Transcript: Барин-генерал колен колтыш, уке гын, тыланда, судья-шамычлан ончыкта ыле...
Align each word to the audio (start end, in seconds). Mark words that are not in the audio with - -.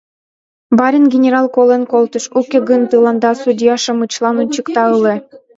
Барин-генерал 0.77 1.47
колен 1.55 1.83
колтыш, 1.91 2.25
уке 2.39 2.59
гын, 2.69 2.81
тыланда, 2.91 3.31
судья-шамычлан 3.41 4.35
ончыкта 4.41 4.83
ыле... 4.97 5.13